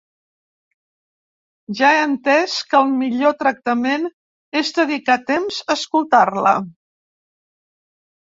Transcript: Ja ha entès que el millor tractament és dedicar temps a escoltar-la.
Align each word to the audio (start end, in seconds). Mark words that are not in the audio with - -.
Ja 1.79 1.89
ha 1.89 1.99
entès 2.05 2.55
que 2.71 2.79
el 2.79 2.89
millor 3.01 3.35
tractament 3.43 4.09
és 4.61 4.73
dedicar 4.79 5.17
temps 5.33 5.59
a 5.67 5.75
escoltar-la. 5.81 6.55